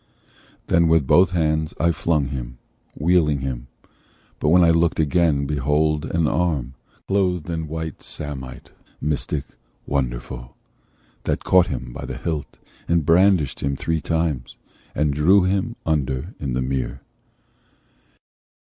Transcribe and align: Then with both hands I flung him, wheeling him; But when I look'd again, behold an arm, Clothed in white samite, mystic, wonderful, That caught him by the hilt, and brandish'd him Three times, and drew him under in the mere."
Then 0.65 0.87
with 0.87 1.05
both 1.05 1.29
hands 1.29 1.75
I 1.79 1.91
flung 1.91 2.29
him, 2.29 2.57
wheeling 2.95 3.41
him; 3.41 3.67
But 4.39 4.49
when 4.49 4.63
I 4.63 4.71
look'd 4.71 4.99
again, 4.99 5.45
behold 5.45 6.05
an 6.05 6.27
arm, 6.27 6.73
Clothed 7.07 7.47
in 7.51 7.67
white 7.67 8.01
samite, 8.01 8.71
mystic, 8.99 9.45
wonderful, 9.85 10.57
That 11.25 11.43
caught 11.43 11.67
him 11.67 11.93
by 11.93 12.05
the 12.05 12.17
hilt, 12.17 12.57
and 12.87 13.05
brandish'd 13.05 13.59
him 13.59 13.75
Three 13.75 14.01
times, 14.01 14.57
and 14.95 15.13
drew 15.13 15.43
him 15.43 15.75
under 15.85 16.33
in 16.39 16.53
the 16.53 16.63
mere." 16.63 17.01